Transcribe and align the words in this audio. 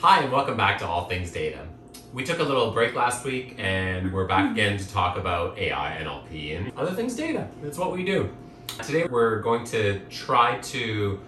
Hi, 0.00 0.22
and 0.22 0.30
welcome 0.30 0.56
back 0.56 0.78
to 0.78 0.86
All 0.86 1.08
Things 1.08 1.32
Data. 1.32 1.66
We 2.12 2.22
took 2.22 2.38
a 2.38 2.44
little 2.44 2.70
break 2.70 2.94
last 2.94 3.24
week 3.24 3.56
and 3.58 4.12
we're 4.12 4.28
back 4.28 4.46
hmm. 4.46 4.52
again 4.52 4.78
to 4.78 4.88
talk 4.92 5.18
about 5.18 5.58
AI, 5.58 5.98
NLP, 6.00 6.56
and 6.56 6.78
other 6.78 6.92
things 6.92 7.16
data. 7.16 7.48
That's 7.60 7.78
what 7.78 7.90
we 7.90 8.04
do. 8.04 8.32
Today 8.84 9.06
we're 9.06 9.40
going 9.40 9.64
to 9.66 9.98
try 10.08 10.60
to 10.60 11.20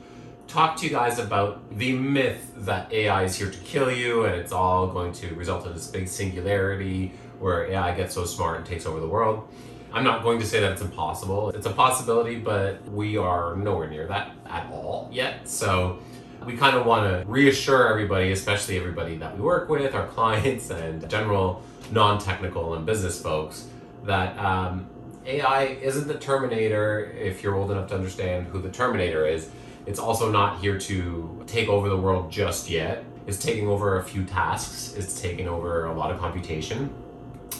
talk 0.46 0.76
to 0.76 0.86
you 0.86 0.92
guys 0.92 1.18
about 1.18 1.76
the 1.78 1.94
myth 1.94 2.52
that 2.58 2.92
AI 2.92 3.24
is 3.24 3.34
here 3.34 3.50
to 3.50 3.58
kill 3.58 3.90
you 3.90 4.26
and 4.26 4.36
it's 4.36 4.52
all 4.52 4.86
going 4.86 5.14
to 5.14 5.34
result 5.34 5.66
in 5.66 5.72
this 5.72 5.88
big 5.88 6.06
singularity 6.06 7.12
where 7.40 7.66
AI 7.66 7.92
gets 7.96 8.14
so 8.14 8.24
smart 8.24 8.58
and 8.58 8.64
takes 8.64 8.86
over 8.86 9.00
the 9.00 9.08
world. 9.08 9.48
I'm 9.92 10.04
not 10.04 10.22
going 10.22 10.38
to 10.38 10.46
say 10.46 10.60
that 10.60 10.70
it's 10.70 10.82
impossible. 10.82 11.50
It's 11.50 11.66
a 11.66 11.72
possibility, 11.72 12.36
but 12.36 12.88
we 12.88 13.16
are 13.16 13.56
nowhere 13.56 13.90
near 13.90 14.06
that 14.06 14.30
at 14.46 14.70
all 14.70 15.08
yet. 15.10 15.48
So 15.48 15.98
we 16.44 16.56
kind 16.56 16.76
of 16.76 16.86
want 16.86 17.04
to 17.04 17.30
reassure 17.30 17.88
everybody, 17.88 18.32
especially 18.32 18.78
everybody 18.78 19.16
that 19.16 19.36
we 19.36 19.42
work 19.42 19.68
with, 19.68 19.94
our 19.94 20.06
clients 20.06 20.70
and 20.70 21.08
general 21.08 21.62
non-technical 21.90 22.74
and 22.74 22.86
business 22.86 23.20
folks, 23.20 23.66
that 24.04 24.38
um, 24.38 24.86
AI 25.26 25.64
isn't 25.64 26.08
the 26.08 26.18
Terminator. 26.18 27.12
If 27.18 27.42
you're 27.42 27.54
old 27.54 27.70
enough 27.70 27.88
to 27.88 27.94
understand 27.94 28.46
who 28.46 28.60
the 28.60 28.70
Terminator 28.70 29.26
is, 29.26 29.50
it's 29.86 29.98
also 29.98 30.30
not 30.30 30.60
here 30.60 30.78
to 30.78 31.42
take 31.46 31.68
over 31.68 31.88
the 31.88 31.96
world 31.96 32.30
just 32.30 32.70
yet. 32.70 33.04
It's 33.26 33.38
taking 33.38 33.68
over 33.68 33.98
a 33.98 34.04
few 34.04 34.24
tasks. 34.24 34.94
It's 34.96 35.20
taking 35.20 35.48
over 35.48 35.86
a 35.86 35.94
lot 35.94 36.10
of 36.10 36.18
computation 36.20 36.94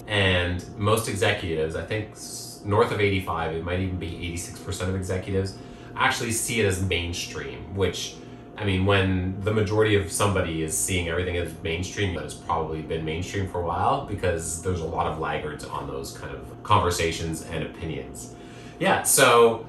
and 0.07 0.65
most 0.77 1.09
executives, 1.09 1.77
I 1.77 1.85
think 1.85 2.17
north 2.65 2.91
of 2.91 3.01
85, 3.01 3.55
it 3.55 3.65
might 3.65 3.81
even 3.81 3.97
be 3.97 4.11
86% 4.35 4.89
of 4.89 4.97
executives, 4.97 5.57
actually 5.97 6.33
see 6.33 6.61
it 6.61 6.67
as 6.67 6.83
mainstream, 6.83 7.77
which 7.77 8.17
I 8.61 8.65
mean, 8.65 8.85
when 8.85 9.41
the 9.41 9.55
majority 9.55 9.95
of 9.95 10.13
somebody 10.13 10.63
is 10.63 10.77
seeing 10.77 11.09
everything 11.09 11.39
as 11.39 11.51
mainstream, 11.63 12.15
that 12.17 12.25
has 12.25 12.35
probably 12.35 12.83
been 12.83 13.07
mainstream 13.07 13.49
for 13.49 13.63
a 13.63 13.65
while 13.65 14.05
because 14.05 14.61
there's 14.61 14.83
a 14.83 14.87
lot 14.87 15.07
of 15.07 15.19
laggards 15.19 15.65
on 15.65 15.87
those 15.87 16.15
kind 16.19 16.37
of 16.37 16.63
conversations 16.63 17.43
and 17.43 17.65
opinions. 17.65 18.35
Yeah, 18.79 19.03
so 19.03 19.67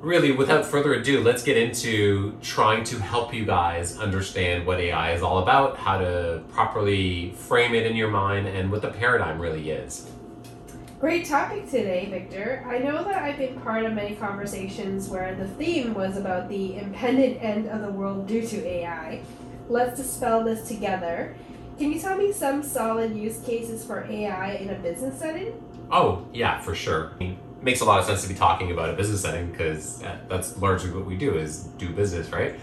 really, 0.00 0.32
without 0.32 0.64
further 0.64 0.94
ado, 0.94 1.22
let's 1.22 1.42
get 1.42 1.58
into 1.58 2.38
trying 2.40 2.82
to 2.84 2.98
help 2.98 3.34
you 3.34 3.44
guys 3.44 3.98
understand 3.98 4.66
what 4.66 4.80
AI 4.80 5.12
is 5.12 5.22
all 5.22 5.40
about, 5.40 5.76
how 5.76 5.98
to 5.98 6.42
properly 6.48 7.32
frame 7.32 7.74
it 7.74 7.84
in 7.84 7.94
your 7.94 8.08
mind, 8.08 8.46
and 8.46 8.72
what 8.72 8.80
the 8.80 8.90
paradigm 8.90 9.38
really 9.38 9.68
is. 9.68 10.10
Great 11.04 11.26
topic 11.26 11.68
today, 11.68 12.08
Victor. 12.08 12.64
I 12.66 12.78
know 12.78 13.04
that 13.04 13.22
I've 13.22 13.36
been 13.36 13.60
part 13.60 13.84
of 13.84 13.92
many 13.92 14.16
conversations 14.16 15.06
where 15.10 15.34
the 15.34 15.46
theme 15.46 15.92
was 15.92 16.16
about 16.16 16.48
the 16.48 16.76
impending 16.78 17.36
end 17.40 17.68
of 17.68 17.82
the 17.82 17.90
world 17.90 18.26
due 18.26 18.40
to 18.46 18.66
AI. 18.66 19.20
Let's 19.68 19.98
dispel 19.98 20.42
this 20.42 20.66
together. 20.66 21.36
Can 21.76 21.92
you 21.92 22.00
tell 22.00 22.16
me 22.16 22.32
some 22.32 22.62
solid 22.62 23.14
use 23.14 23.38
cases 23.40 23.84
for 23.84 24.04
AI 24.04 24.54
in 24.54 24.70
a 24.70 24.76
business 24.76 25.18
setting? 25.18 25.62
Oh, 25.90 26.26
yeah, 26.32 26.62
for 26.62 26.74
sure 26.74 27.12
makes 27.60 27.82
a 27.82 27.84
lot 27.84 27.98
of 27.98 28.06
sense 28.06 28.22
to 28.22 28.28
be 28.28 28.34
talking 28.34 28.70
about 28.70 28.88
a 28.88 28.94
business 28.94 29.20
setting 29.20 29.50
because 29.50 30.02
uh, 30.04 30.16
that's 30.28 30.56
largely 30.56 30.90
what 30.90 31.04
we 31.04 31.16
do 31.16 31.36
is 31.36 31.64
do 31.76 31.90
business, 31.90 32.30
right? 32.30 32.58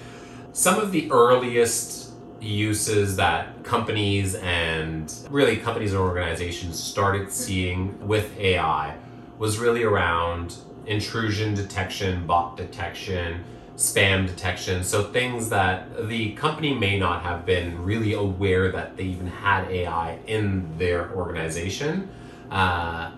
Some 0.53 0.79
of 0.79 0.91
the 0.91 1.11
earliest 1.11 2.10
uses 2.41 3.15
that 3.17 3.63
companies 3.63 4.35
and 4.35 5.13
really 5.29 5.57
companies 5.57 5.93
and 5.93 6.01
organizations 6.01 6.81
started 6.81 7.31
seeing 7.31 8.07
with 8.07 8.37
AI 8.37 8.97
was 9.37 9.59
really 9.59 9.83
around 9.83 10.57
intrusion 10.85 11.53
detection, 11.53 12.25
bot 12.25 12.57
detection, 12.57 13.43
spam 13.75 14.27
detection. 14.27 14.83
So 14.83 15.03
things 15.03 15.49
that 15.49 16.07
the 16.07 16.33
company 16.33 16.73
may 16.73 16.99
not 16.99 17.23
have 17.23 17.45
been 17.45 17.83
really 17.83 18.13
aware 18.13 18.71
that 18.71 18.97
they 18.97 19.03
even 19.03 19.27
had 19.27 19.69
AI 19.69 20.19
in 20.27 20.77
their 20.77 21.11
organization. 21.11 22.09
Uh, 22.49 23.11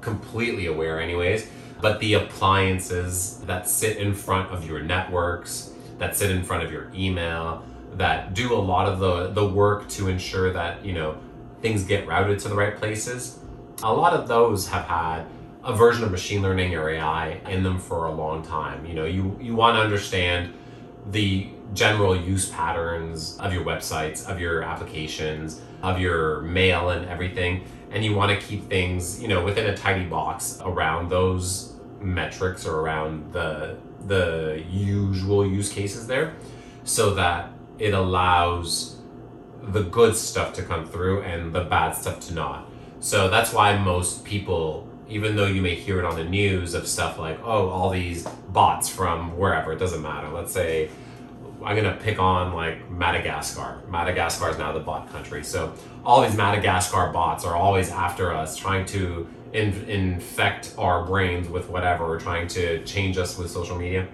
completely 0.00 0.66
aware, 0.66 1.00
anyways. 1.00 1.48
But 1.80 1.98
the 2.00 2.14
appliances 2.14 3.40
that 3.46 3.68
sit 3.68 3.96
in 3.96 4.14
front 4.14 4.52
of 4.52 4.66
your 4.66 4.80
networks, 4.80 5.72
that 5.98 6.16
sit 6.16 6.30
in 6.30 6.44
front 6.44 6.62
of 6.62 6.70
your 6.70 6.90
email, 6.94 7.64
that 7.96 8.34
do 8.34 8.54
a 8.54 8.58
lot 8.58 8.86
of 8.86 8.98
the, 8.98 9.28
the 9.28 9.46
work 9.46 9.88
to 9.90 10.08
ensure 10.08 10.52
that, 10.52 10.84
you 10.84 10.92
know, 10.92 11.16
things 11.60 11.84
get 11.84 12.06
routed 12.06 12.38
to 12.40 12.48
the 12.48 12.54
right 12.54 12.76
places. 12.76 13.38
A 13.82 13.92
lot 13.92 14.12
of 14.12 14.28
those 14.28 14.68
have 14.68 14.84
had 14.84 15.24
a 15.62 15.74
version 15.74 16.04
of 16.04 16.10
machine 16.10 16.42
learning 16.42 16.74
or 16.74 16.90
AI 16.90 17.40
in 17.48 17.62
them 17.62 17.78
for 17.78 18.06
a 18.06 18.12
long 18.12 18.42
time. 18.42 18.84
You 18.84 18.94
know, 18.94 19.04
you, 19.06 19.38
you 19.40 19.54
want 19.56 19.76
to 19.76 19.82
understand 19.82 20.54
the 21.10 21.48
general 21.72 22.14
use 22.16 22.48
patterns 22.50 23.36
of 23.38 23.52
your 23.52 23.64
websites, 23.64 24.26
of 24.26 24.40
your 24.40 24.62
applications, 24.62 25.60
of 25.82 26.00
your 26.00 26.40
mail 26.40 26.90
and 26.90 27.06
everything 27.08 27.64
and 27.94 28.04
you 28.04 28.14
want 28.14 28.38
to 28.38 28.46
keep 28.46 28.68
things 28.68 29.22
you 29.22 29.28
know 29.28 29.42
within 29.44 29.66
a 29.66 29.76
tidy 29.76 30.04
box 30.04 30.58
around 30.64 31.08
those 31.08 31.74
metrics 32.00 32.66
or 32.66 32.80
around 32.80 33.32
the 33.32 33.76
the 34.06 34.62
usual 34.68 35.46
use 35.46 35.72
cases 35.72 36.06
there 36.06 36.34
so 36.82 37.14
that 37.14 37.50
it 37.78 37.94
allows 37.94 38.96
the 39.62 39.82
good 39.82 40.14
stuff 40.16 40.52
to 40.52 40.62
come 40.62 40.86
through 40.86 41.22
and 41.22 41.52
the 41.52 41.64
bad 41.64 41.92
stuff 41.92 42.20
to 42.20 42.34
not 42.34 42.70
so 43.00 43.28
that's 43.28 43.52
why 43.52 43.76
most 43.76 44.24
people 44.24 44.88
even 45.08 45.36
though 45.36 45.46
you 45.46 45.60
may 45.60 45.74
hear 45.74 45.98
it 45.98 46.04
on 46.04 46.16
the 46.16 46.24
news 46.24 46.74
of 46.74 46.86
stuff 46.86 47.18
like 47.18 47.38
oh 47.44 47.68
all 47.68 47.90
these 47.90 48.24
bots 48.48 48.88
from 48.88 49.36
wherever 49.36 49.72
it 49.72 49.78
doesn't 49.78 50.02
matter 50.02 50.28
let's 50.28 50.52
say 50.52 50.90
I'm 51.64 51.76
gonna 51.76 51.96
pick 51.96 52.18
on 52.18 52.52
like 52.52 52.90
Madagascar. 52.90 53.80
Madagascar 53.88 54.50
is 54.50 54.58
now 54.58 54.72
the 54.72 54.80
bot 54.80 55.10
country, 55.10 55.42
so 55.42 55.72
all 56.04 56.20
these 56.20 56.36
Madagascar 56.36 57.10
bots 57.10 57.44
are 57.44 57.56
always 57.56 57.90
after 57.90 58.34
us, 58.34 58.54
trying 58.54 58.84
to 58.86 59.26
in- 59.54 59.88
infect 59.88 60.74
our 60.76 61.06
brains 61.06 61.48
with 61.48 61.70
whatever, 61.70 62.18
trying 62.18 62.48
to 62.48 62.84
change 62.84 63.16
us 63.16 63.38
with 63.38 63.50
social 63.50 63.78
media. 63.78 64.06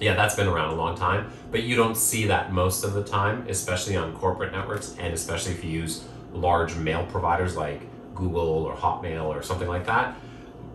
Yeah, 0.00 0.14
that's 0.14 0.34
been 0.34 0.48
around 0.48 0.72
a 0.72 0.76
long 0.76 0.96
time, 0.96 1.30
but 1.50 1.62
you 1.62 1.76
don't 1.76 1.96
see 1.96 2.26
that 2.26 2.52
most 2.52 2.84
of 2.84 2.94
the 2.94 3.04
time, 3.04 3.46
especially 3.48 3.96
on 3.96 4.14
corporate 4.16 4.52
networks, 4.52 4.96
and 4.98 5.14
especially 5.14 5.52
if 5.52 5.64
you 5.64 5.70
use 5.70 6.04
large 6.32 6.74
mail 6.74 7.06
providers 7.06 7.56
like 7.56 7.80
Google 8.14 8.64
or 8.64 8.74
Hotmail 8.74 9.26
or 9.26 9.42
something 9.42 9.68
like 9.68 9.86
that. 9.86 10.16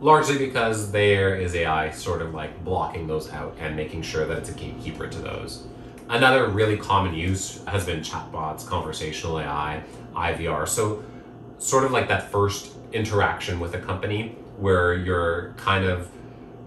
Largely 0.02 0.38
because 0.38 0.92
there 0.92 1.36
is 1.36 1.56
AI 1.56 1.92
sort 1.92 2.22
of 2.22 2.34
like 2.34 2.64
blocking 2.64 3.08
those 3.08 3.30
out 3.32 3.56
and 3.60 3.76
making 3.76 4.02
sure 4.02 4.26
that 4.26 4.38
it's 4.38 4.50
a 4.50 4.54
gatekeeper 4.54 5.08
to 5.08 5.20
those. 5.20 5.66
Another 6.08 6.48
really 6.48 6.78
common 6.78 7.14
use 7.14 7.62
has 7.66 7.86
been 7.86 8.00
chatbots, 8.00 8.66
conversational 8.66 9.40
AI, 9.40 9.84
IVR. 10.16 10.68
So, 10.68 11.04
sort 11.60 11.84
of 11.84 11.92
like 11.92 12.08
that 12.08 12.32
first 12.32 12.72
interaction 12.94 13.60
with 13.60 13.76
a 13.76 13.80
company 13.80 14.36
where 14.58 14.96
you're 14.96 15.54
kind 15.58 15.86
of 15.86 16.10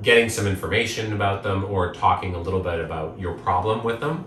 getting 0.02 0.28
some 0.28 0.46
information 0.46 1.12
about 1.12 1.42
them 1.42 1.64
or 1.64 1.94
talking 1.94 2.34
a 2.34 2.40
little 2.40 2.60
bit 2.60 2.80
about 2.80 3.18
your 3.18 3.34
problem 3.34 3.84
with 3.84 4.00
them. 4.00 4.24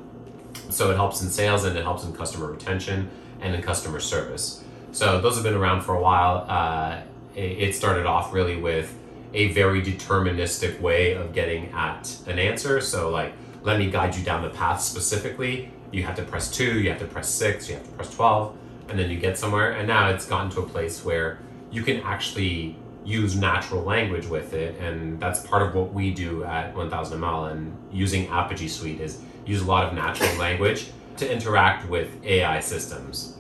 So, 0.69 0.90
it 0.91 0.96
helps 0.96 1.22
in 1.22 1.30
sales 1.30 1.66
and 1.66 1.78
it 1.78 1.84
helps 1.84 2.03
in 2.03 2.13
customer 2.13 2.52
retention 2.52 3.09
and 3.41 3.53
in 3.53 3.62
customer 3.62 4.00
service. 4.00 4.64
So, 4.91 5.22
those 5.22 5.35
have 5.35 5.44
been 5.44 5.53
around 5.53 5.81
for 5.81 5.96
a 5.96 6.02
while. 6.02 6.46
Uh, 6.47 7.02
it 7.35 7.75
started 7.75 8.06
off 8.06 8.34
really 8.34 8.56
with 8.56 8.97
a 9.34 9.52
very 9.52 9.81
deterministic 9.81 10.80
way 10.80 11.14
of 11.14 11.34
getting 11.34 11.69
at 11.74 12.16
an 12.28 12.40
answer. 12.40 12.80
So, 12.80 13.09
like, 13.09 13.34
let 13.64 13.78
me 13.78 13.91
guide 13.91 14.16
you 14.16 14.24
down 14.24 14.41
the 14.44 14.50
path 14.50 14.81
specifically. 14.81 15.72
You 15.91 16.03
have 16.03 16.16
to 16.16 16.24
press 16.24 16.50
two, 16.50 16.80
you 16.80 16.90
have 16.90 17.00
to 17.00 17.06
press 17.06 17.30
six, 17.30 17.68
you 17.68 17.75
have 17.75 17.84
to 17.84 17.91
press 17.91 18.14
12, 18.16 18.56
and 18.90 18.97
then 18.97 19.09
you 19.09 19.19
get 19.19 19.38
somewhere. 19.38 19.72
And 19.72 19.88
now 19.88 20.09
it's 20.09 20.25
gotten 20.25 20.50
to 20.52 20.62
a 20.62 20.66
place 20.66 21.03
where 21.03 21.40
you 21.72 21.84
can 21.84 22.00
actually 22.02 22.78
use 23.05 23.35
natural 23.35 23.83
language 23.83 24.25
with 24.27 24.53
it. 24.53 24.79
And 24.79 25.19
that's 25.19 25.45
part 25.45 25.61
of 25.61 25.75
what 25.75 25.93
we 25.93 26.13
do 26.13 26.43
at 26.43 26.73
1000ml 26.73 27.51
and 27.51 27.77
using 27.91 28.27
Apogee 28.27 28.67
Suite 28.67 28.99
is 28.99 29.21
use 29.45 29.61
a 29.61 29.66
lot 29.66 29.85
of 29.85 29.93
natural 29.93 30.33
language 30.39 30.88
to 31.17 31.31
interact 31.31 31.89
with 31.89 32.23
AI 32.25 32.59
systems. 32.59 33.38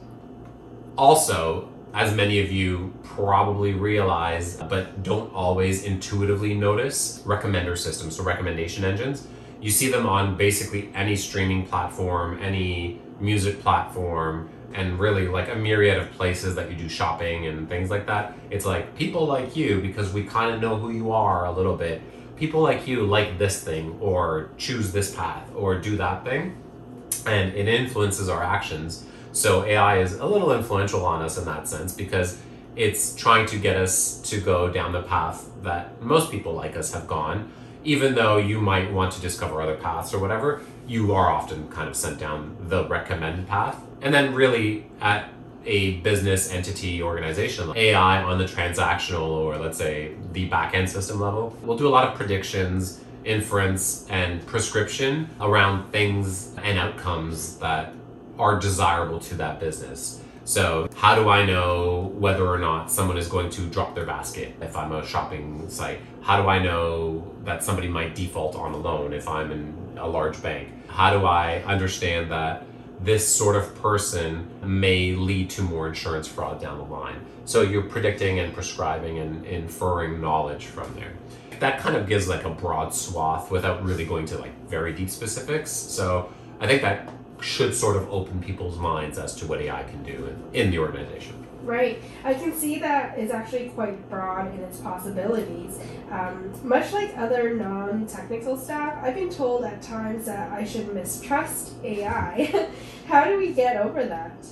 Also, 0.97 1.69
as 1.93 2.13
many 2.13 2.39
of 2.41 2.51
you 2.51 2.93
probably 3.03 3.73
realize, 3.73 4.57
but 4.57 5.03
don't 5.03 5.33
always 5.33 5.83
intuitively 5.83 6.53
notice, 6.53 7.21
recommender 7.25 7.77
systems, 7.77 8.17
so 8.17 8.23
recommendation 8.23 8.85
engines 8.85 9.27
you 9.65 9.71
see 9.71 9.89
them 9.89 10.05
on 10.05 10.37
basically 10.37 10.91
any 10.93 11.15
streaming 11.15 11.65
platform, 11.65 12.39
any 12.39 13.01
music 13.19 13.61
platform, 13.61 14.47
and 14.73 14.99
really 14.99 15.27
like 15.27 15.49
a 15.49 15.55
myriad 15.55 15.97
of 15.97 16.11
places 16.13 16.55
that 16.55 16.69
you 16.69 16.75
do 16.75 16.89
shopping 16.89 17.47
and 17.47 17.69
things 17.69 17.89
like 17.89 18.05
that. 18.07 18.33
It's 18.49 18.65
like 18.65 18.95
people 18.95 19.25
like 19.25 19.55
you, 19.55 19.81
because 19.81 20.11
we 20.11 20.23
kind 20.23 20.53
of 20.53 20.61
know 20.61 20.75
who 20.77 20.91
you 20.91 21.11
are 21.11 21.45
a 21.45 21.51
little 21.51 21.75
bit, 21.75 22.01
people 22.35 22.61
like 22.61 22.87
you 22.87 23.05
like 23.05 23.37
this 23.37 23.63
thing 23.63 23.97
or 24.01 24.49
choose 24.57 24.91
this 24.91 25.15
path 25.15 25.49
or 25.55 25.77
do 25.79 25.97
that 25.97 26.23
thing. 26.23 26.57
And 27.25 27.53
it 27.53 27.67
influences 27.67 28.29
our 28.29 28.43
actions. 28.43 29.05
So 29.31 29.63
AI 29.65 29.99
is 29.99 30.13
a 30.13 30.25
little 30.25 30.51
influential 30.53 31.05
on 31.05 31.21
us 31.21 31.37
in 31.37 31.45
that 31.45 31.67
sense 31.67 31.93
because 31.93 32.41
it's 32.75 33.15
trying 33.15 33.45
to 33.47 33.57
get 33.57 33.77
us 33.77 34.21
to 34.29 34.39
go 34.41 34.69
down 34.69 34.91
the 34.91 35.03
path 35.03 35.49
that 35.63 36.01
most 36.01 36.29
people 36.29 36.53
like 36.53 36.75
us 36.75 36.93
have 36.93 37.07
gone 37.07 37.51
even 37.85 38.15
though 38.15 38.37
you 38.37 38.59
might 38.59 38.91
want 38.91 39.13
to 39.13 39.21
discover 39.21 39.61
other 39.61 39.75
paths 39.75 40.13
or 40.13 40.19
whatever, 40.19 40.61
you 40.87 41.13
are 41.13 41.31
often 41.31 41.69
kind 41.69 41.87
of 41.87 41.95
sent 41.95 42.19
down 42.19 42.57
the 42.67 42.85
recommended 42.87 43.47
path. 43.47 43.79
And 44.05 44.13
then, 44.13 44.35
really, 44.35 44.85
at 45.01 45.31
a 45.65 45.95
business 46.01 46.51
entity 46.51 47.01
organization, 47.01 47.73
AI 47.75 48.21
on 48.21 48.37
the 48.37 48.45
transactional 48.45 49.27
or 49.27 49.57
let's 49.57 49.79
say 49.79 50.11
the 50.31 50.45
back 50.45 50.75
end 50.75 50.87
system 50.87 51.19
level, 51.19 51.57
we'll 51.63 51.75
do 51.75 51.87
a 51.87 51.89
lot 51.89 52.07
of 52.07 52.13
predictions, 52.13 53.03
inference, 53.23 54.07
and 54.11 54.45
prescription 54.45 55.27
around 55.41 55.91
things 55.91 56.53
and 56.61 56.77
outcomes 56.77 57.57
that 57.57 57.93
are 58.37 58.59
desirable 58.59 59.19
to 59.21 59.33
that 59.35 59.59
business. 59.59 60.21
So, 60.43 60.87
how 60.95 61.15
do 61.15 61.29
I 61.29 61.43
know 61.43 62.13
whether 62.13 62.47
or 62.47 62.59
not 62.59 62.91
someone 62.91 63.17
is 63.17 63.27
going 63.27 63.49
to 63.49 63.61
drop 63.61 63.95
their 63.95 64.05
basket 64.05 64.53
if 64.61 64.77
I'm 64.77 64.91
a 64.91 65.03
shopping 65.03 65.67
site? 65.67 65.99
How 66.21 66.39
do 66.39 66.47
I 66.47 66.59
know 66.59 67.33
that 67.43 67.63
somebody 67.63 67.87
might 67.87 68.13
default 68.13 68.55
on 68.55 68.73
a 68.73 68.77
loan 68.77 69.13
if 69.13 69.27
I'm 69.27 69.51
in 69.51 69.97
a 69.97 70.07
large 70.07 70.39
bank? 70.43 70.69
How 70.89 71.11
do 71.17 71.25
I 71.25 71.63
understand 71.63 72.29
that 72.29 72.67
this 73.01 73.27
sort 73.27 73.55
of 73.55 73.75
person 73.81 74.47
may 74.63 75.13
lead 75.13 75.49
to 75.51 75.61
more 75.61 75.87
insurance 75.87 76.27
fraud 76.27 76.61
down 76.61 76.77
the 76.77 76.85
line? 76.85 77.19
So, 77.45 77.61
you're 77.61 77.83
predicting 77.83 78.39
and 78.39 78.53
prescribing 78.53 79.19
and 79.19 79.45
inferring 79.45 80.19
knowledge 80.19 80.65
from 80.65 80.93
there. 80.95 81.13
That 81.59 81.79
kind 81.79 81.95
of 81.95 82.07
gives 82.07 82.27
like 82.27 82.43
a 82.43 82.49
broad 82.49 82.93
swath 82.93 83.51
without 83.51 83.83
really 83.83 84.05
going 84.05 84.25
to 84.27 84.37
like 84.37 84.67
very 84.67 84.93
deep 84.93 85.09
specifics. 85.09 85.71
So, 85.71 86.33
I 86.59 86.67
think 86.67 86.81
that 86.81 87.09
should 87.41 87.75
sort 87.75 87.95
of 87.95 88.09
open 88.11 88.41
people's 88.41 88.77
minds 88.77 89.17
as 89.17 89.35
to 89.35 89.45
what 89.45 89.61
AI 89.61 89.83
can 89.83 90.03
do 90.03 90.35
in, 90.53 90.71
the 90.71 90.79
organization. 90.79 91.44
Right. 91.65 91.99
I 92.23 92.35
can 92.35 92.53
see 92.53 92.77
that 92.79 93.17
is 93.17 93.31
actually 93.31 93.69
quite 93.69 94.07
broad 94.07 94.53
in 94.53 94.59
its 94.61 94.77
possibilities. 94.79 95.79
Um, 96.11 96.53
much 96.63 96.93
like 96.93 97.17
other 97.17 97.55
non 97.55 98.05
technical 98.05 98.55
staff, 98.55 99.03
I've 99.03 99.15
been 99.15 99.31
told 99.31 99.65
at 99.65 99.81
times 99.81 100.25
that 100.25 100.51
I 100.51 100.63
should 100.63 100.93
mistrust 100.93 101.73
AI. 101.83 102.69
How 103.07 103.25
do 103.25 103.39
we 103.39 103.51
get 103.51 103.77
over 103.77 104.05
that? 104.05 104.45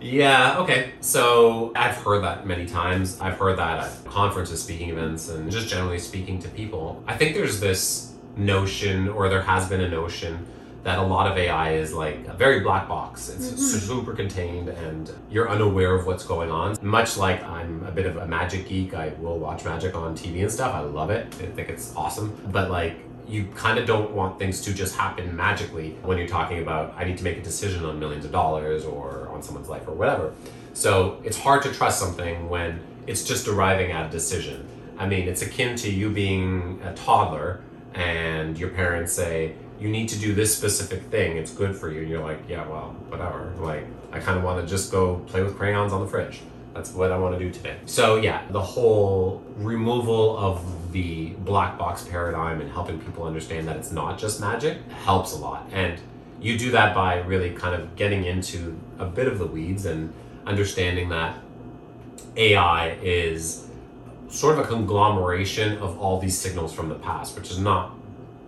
Yeah, 0.00 0.58
okay. 0.58 0.92
So 1.00 1.72
I've 1.76 1.96
heard 1.96 2.24
that 2.24 2.44
many 2.44 2.66
times. 2.66 3.20
I've 3.20 3.38
heard 3.38 3.58
that 3.58 3.78
at 3.78 4.04
conferences, 4.06 4.60
speaking 4.62 4.88
events, 4.88 5.28
and 5.28 5.48
just 5.48 5.68
generally 5.68 6.00
speaking 6.00 6.40
to 6.40 6.48
people. 6.48 7.04
I 7.06 7.16
think 7.16 7.36
there's 7.36 7.60
this 7.60 8.14
notion, 8.36 9.08
or 9.08 9.28
there 9.28 9.42
has 9.42 9.68
been 9.68 9.80
a 9.80 9.88
notion, 9.88 10.44
that 10.82 10.98
a 10.98 11.02
lot 11.02 11.30
of 11.30 11.36
AI 11.36 11.74
is 11.74 11.92
like 11.92 12.26
a 12.26 12.32
very 12.32 12.60
black 12.60 12.88
box. 12.88 13.28
It's 13.28 13.50
mm-hmm. 13.50 13.56
super 13.56 14.14
contained 14.14 14.68
and 14.68 15.12
you're 15.30 15.48
unaware 15.48 15.94
of 15.94 16.06
what's 16.06 16.24
going 16.24 16.50
on. 16.50 16.76
Much 16.80 17.16
like 17.16 17.42
I'm 17.44 17.84
a 17.84 17.90
bit 17.90 18.06
of 18.06 18.16
a 18.16 18.26
magic 18.26 18.68
geek, 18.68 18.94
I 18.94 19.08
will 19.18 19.38
watch 19.38 19.64
magic 19.64 19.94
on 19.94 20.16
TV 20.16 20.40
and 20.42 20.50
stuff. 20.50 20.74
I 20.74 20.80
love 20.80 21.10
it. 21.10 21.26
I 21.26 21.46
think 21.46 21.68
it's 21.68 21.94
awesome. 21.94 22.36
But 22.50 22.70
like 22.70 22.96
you 23.28 23.44
kind 23.54 23.78
of 23.78 23.86
don't 23.86 24.10
want 24.12 24.38
things 24.38 24.60
to 24.62 24.74
just 24.74 24.96
happen 24.96 25.36
magically 25.36 25.96
when 26.02 26.18
you're 26.18 26.26
talking 26.26 26.60
about 26.62 26.94
I 26.96 27.04
need 27.04 27.18
to 27.18 27.24
make 27.24 27.36
a 27.36 27.42
decision 27.42 27.84
on 27.84 28.00
millions 28.00 28.24
of 28.24 28.32
dollars 28.32 28.84
or 28.84 29.28
on 29.28 29.42
someone's 29.42 29.68
life 29.68 29.86
or 29.86 29.92
whatever. 29.92 30.32
So 30.72 31.20
it's 31.24 31.38
hard 31.38 31.62
to 31.64 31.72
trust 31.72 31.98
something 31.98 32.48
when 32.48 32.80
it's 33.06 33.24
just 33.24 33.48
arriving 33.48 33.92
at 33.92 34.06
a 34.06 34.08
decision. 34.08 34.66
I 34.98 35.06
mean, 35.06 35.28
it's 35.28 35.42
akin 35.42 35.76
to 35.76 35.90
you 35.90 36.10
being 36.10 36.80
a 36.84 36.94
toddler 36.94 37.62
and 37.94 38.58
your 38.58 38.70
parents 38.70 39.12
say, 39.12 39.54
you 39.80 39.88
need 39.88 40.08
to 40.10 40.18
do 40.18 40.34
this 40.34 40.56
specific 40.56 41.02
thing. 41.04 41.38
It's 41.38 41.52
good 41.52 41.74
for 41.74 41.90
you. 41.90 42.00
And 42.00 42.10
you're 42.10 42.22
like, 42.22 42.40
yeah, 42.48 42.66
well, 42.66 42.94
whatever. 43.08 43.52
Like, 43.58 43.86
I 44.12 44.20
kind 44.20 44.36
of 44.36 44.44
want 44.44 44.60
to 44.60 44.66
just 44.68 44.92
go 44.92 45.16
play 45.26 45.42
with 45.42 45.56
crayons 45.56 45.92
on 45.92 46.02
the 46.02 46.06
fridge. 46.06 46.40
That's 46.74 46.92
what 46.92 47.10
I 47.10 47.18
want 47.18 47.36
to 47.36 47.44
do 47.44 47.50
today. 47.50 47.76
So, 47.86 48.16
yeah, 48.16 48.42
the 48.50 48.60
whole 48.60 49.42
removal 49.56 50.36
of 50.38 50.92
the 50.92 51.30
black 51.30 51.78
box 51.78 52.04
paradigm 52.04 52.60
and 52.60 52.70
helping 52.70 53.00
people 53.00 53.24
understand 53.24 53.66
that 53.68 53.76
it's 53.76 53.90
not 53.90 54.18
just 54.18 54.40
magic 54.40 54.78
helps 55.04 55.32
a 55.32 55.36
lot. 55.36 55.68
And 55.72 55.98
you 56.40 56.58
do 56.58 56.70
that 56.72 56.94
by 56.94 57.18
really 57.20 57.50
kind 57.50 57.74
of 57.74 57.96
getting 57.96 58.24
into 58.24 58.78
a 58.98 59.06
bit 59.06 59.26
of 59.26 59.38
the 59.38 59.46
weeds 59.46 59.86
and 59.86 60.12
understanding 60.46 61.08
that 61.08 61.38
AI 62.36 62.90
is 63.02 63.66
sort 64.28 64.58
of 64.58 64.64
a 64.64 64.68
conglomeration 64.68 65.78
of 65.78 65.98
all 65.98 66.20
these 66.20 66.38
signals 66.38 66.72
from 66.72 66.88
the 66.88 66.94
past, 66.94 67.36
which 67.36 67.50
is 67.50 67.58
not 67.58 67.94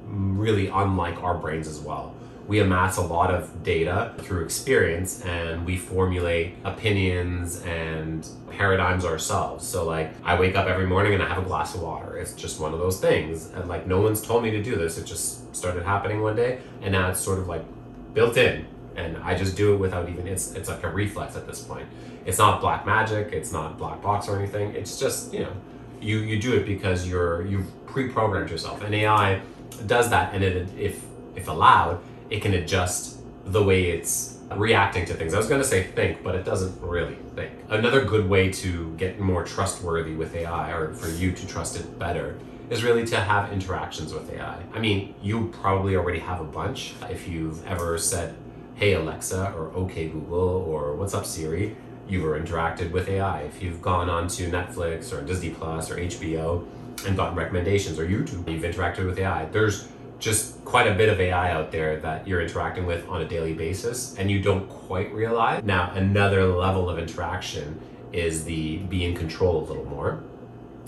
really 0.07 0.69
unlike 0.69 1.23
our 1.23 1.35
brains 1.35 1.69
as 1.69 1.81
well. 1.81 2.15
We 2.47 2.59
amass 2.59 2.97
a 2.97 3.03
lot 3.03 3.33
of 3.33 3.63
data 3.63 4.15
through 4.19 4.45
experience 4.45 5.25
and 5.25 5.65
we 5.65 5.79
formulate 5.79 6.57
opinions 6.65 7.63
and 7.63 8.27
paradigms 8.51 9.05
ourselves. 9.05 9.67
So, 9.67 9.85
like, 9.85 10.13
I 10.25 10.39
wake 10.39 10.57
up 10.57 10.67
every 10.67 10.87
morning 10.87 11.15
and 11.15 11.23
I 11.23 11.29
have 11.29 11.39
a 11.39 11.47
glass 11.47 11.75
of 11.75 11.83
water. 11.83 12.17
It's 12.17 12.33
just 12.33 12.61
one 12.61 12.73
of 12.73 12.81
those 12.81 13.01
things. 13.01 13.51
And, 13.53 13.69
like, 13.69 13.87
no 13.87 14.01
one's 14.01 14.21
told 14.21 14.43
me 14.43 14.51
to 14.51 14.63
do 14.63 14.77
this. 14.77 14.99
It 14.99 15.07
just 15.07 15.55
started 15.55 15.85
happening 15.85 16.21
one 16.21 16.35
day. 16.35 16.61
And 16.83 16.93
now 16.93 17.11
it's 17.11 17.21
sort 17.21 17.39
of 17.39 17.47
like 17.47 17.65
built 18.13 18.37
in. 18.37 18.67
And 18.97 19.17
I 19.19 19.35
just 19.35 19.57
do 19.57 19.75
it 19.75 19.79
without 19.79 20.09
even, 20.09 20.27
it's, 20.27 20.53
it's 20.53 20.69
like 20.69 20.83
a 20.83 20.91
reflex 20.91 21.37
at 21.37 21.47
this 21.47 21.63
point. 21.63 21.87
It's 22.27 22.39
not 22.39 22.61
black 22.61 22.85
magic, 22.85 23.33
it's 23.33 23.53
not 23.53 23.79
black 23.79 24.03
box 24.03 24.29
or 24.29 24.39
anything. 24.39 24.75
It's 24.75 24.99
just, 24.99 25.33
you 25.33 25.41
know, 25.41 25.53
you, 26.01 26.19
you 26.19 26.41
do 26.41 26.55
it 26.57 26.67
because 26.67 27.09
you're, 27.09 27.47
you've 27.47 27.87
pre 27.87 28.09
programmed 28.09 28.51
yourself. 28.51 28.83
And 28.83 28.95
AI 28.95 29.41
does 29.87 30.11
that, 30.11 30.35
and 30.35 30.43
it, 30.43 30.69
if 30.79 31.03
if 31.35 31.49
allowed, 31.49 32.01
it 32.31 32.43
can 32.43 32.55
adjust 32.55 33.19
the 33.45 33.63
way 33.63 33.91
it's 33.91 34.39
reacting 34.57 35.05
to 35.07 35.15
things. 35.15 35.35
I 35.35 35.39
was 35.39 35.49
going 35.49 35.61
to 35.61 35.67
say 35.67 35.83
think, 35.83 36.23
but 36.23 36.35
it 36.35 36.45
doesn't 36.45 36.81
really 36.81 37.17
think. 37.35 37.53
Another 37.69 38.05
good 38.05 38.29
way 38.29 38.53
to 38.53 38.95
get 38.97 39.19
more 39.19 39.45
trustworthy 39.45 40.15
with 40.15 40.35
AI, 40.35 40.71
or 40.73 40.93
for 40.93 41.09
you 41.09 41.33
to 41.33 41.47
trust 41.47 41.77
it 41.77 41.99
better, 41.99 42.39
is 42.71 42.85
really 42.85 43.05
to 43.07 43.17
have 43.17 43.53
interactions 43.53 44.13
with 44.13 44.31
AI. 44.33 44.63
I 44.75 44.79
mean, 44.79 45.15
you 45.23 45.49
probably 45.61 45.97
already 45.97 46.21
have 46.21 46.41
a 46.41 46.45
bunch. 46.45 46.95
If 47.11 47.29
you've 47.29 47.67
ever 47.67 47.99
said, 47.99 48.35
"Hey 48.75 48.95
Alexa," 48.95 49.53
or 49.57 49.69
"Okay 49.85 50.09
Google," 50.09 50.65
or 50.69 50.95
"What's 50.95 51.15
up 51.15 51.27
Siri," 51.27 51.77
you've 52.09 52.25
interacted 52.25 52.91
with 52.91 53.09
AI. 53.09 53.43
If 53.43 53.63
you've 53.63 53.81
gone 53.83 54.11
on 54.11 54.29
to 54.29 54.51
Netflix 54.51 55.13
or 55.13 55.23
Disney 55.23 55.51
Plus 55.51 55.91
or 55.91 55.97
HBO 55.97 56.67
and 57.07 57.17
gotten 57.17 57.37
recommendations 57.37 57.99
or 57.99 58.07
YouTube. 58.07 58.51
You've 58.51 58.63
interacted 58.63 59.07
with 59.07 59.19
AI. 59.19 59.47
There's 59.47 59.89
just 60.19 60.65
quite 60.65 60.87
a 60.87 60.95
bit 60.95 61.09
of 61.09 61.21
AI 61.21 61.51
out 61.51 61.73
there 61.73 61.99
that 62.01 62.29
you're 62.29 62.41
interacting 62.41 62.87
with 62.87 63.09
on 63.09 63.23
a 63.23 63.29
daily 63.29 63.55
basis 63.55 64.17
and 64.19 64.31
you 64.31 64.41
don't 64.41 64.69
quite 64.69 65.13
realize. 65.13 65.65
Now, 65.65 65.91
another 65.95 66.47
level 66.47 66.89
of 66.89 66.99
interaction 66.99 67.81
is 68.13 68.45
the 68.45 68.77
be 68.77 69.05
in 69.05 69.17
control 69.17 69.65
a 69.65 69.65
little 69.65 69.85
more. 69.85 70.23